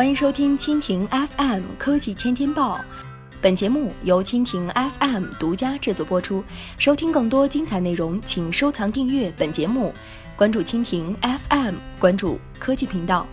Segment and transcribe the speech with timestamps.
[0.00, 2.80] 欢迎收听蜻蜓 FM 科技天天报，
[3.38, 4.66] 本节目由蜻蜓
[4.98, 6.42] FM 独家制作播出。
[6.78, 9.92] 收听更多精彩内容，请收藏订阅本节目，
[10.36, 13.26] 关注蜻蜓 FM，关注科技频道。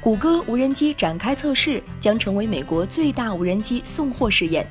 [0.00, 4.64] 谷歌无人机展开测试，将成为美国最大无人机送货试验。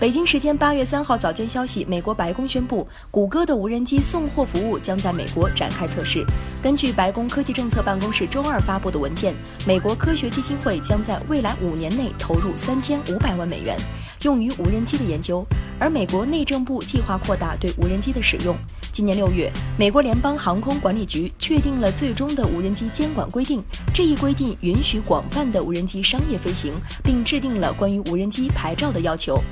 [0.00, 6.24] 北京时间八月三号早间消息，美国白宫宣布，谷歌的无人机送货服务将在美国展开测试。
[6.62, 9.34] 根据白宫科技政策办公室周二发布的文件，
[9.66, 13.76] 美国科学基金会将在未来五年内投入三千五百万美元，
[14.22, 15.44] 用于无人机的研究。
[15.80, 18.56] 而美国内政部计划扩大对无人机的使用。
[18.92, 23.60] 今年六月，美国联邦航空管理局确定了最终的无人机监管规定，
[23.92, 29.42] 这一规定允许广泛的无人机商业飞行，并制定了关于无人机牌照的要求。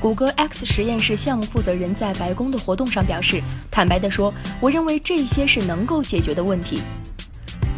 [0.00, 6.80] 谷歌 X 实验室项目负责人在白宫的活动上表示：“坦白地说，我认为这些是能够解决的问题。”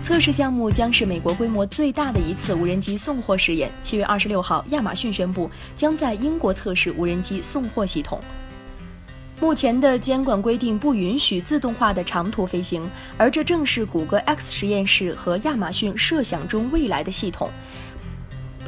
[0.05, 3.71] 测试项目将是美国规模最大的一次无人机送货试验。
[3.83, 8.21] 七月二十六号，亚马逊宣布将在英国测试无人机送货系统。
[9.41, 17.49] 目前的监管规定不允许自动化的长途飞行，而这正是谷歌 X 实验室和亚马逊设想中未来的系统。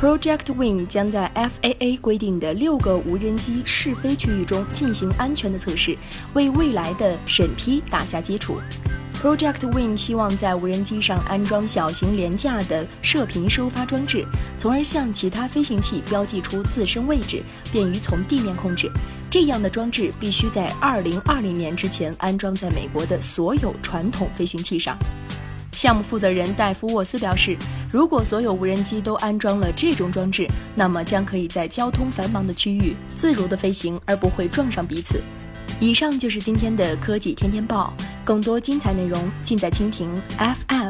[0.02, 5.94] Project Wing 将在 FAA 规定的六个无人机试飞区域中进行安全的测试，
[6.34, 8.56] 为未来的审批打下基础。
[9.22, 14.26] Project Wing 希望在无人机上安装小型廉价的射频收发装置，
[14.58, 18.90] 从而向其他飞行器标记出自身位置，便于从地面控制。
[19.30, 24.98] 这样的装置必须在2020年之前安装在美国的所有传统飞行器上。
[25.82, 27.56] 项目负责人戴夫沃斯表示，
[27.92, 35.20] 如果所有无人机都安装了这种装置，那么将可以在交通繁忙的区域自如的飞行，而不会撞上彼此。
[35.80, 37.92] 以上就是今天的科技天天报，
[38.24, 40.81] 更多精彩内容尽在蜻蜓 FM。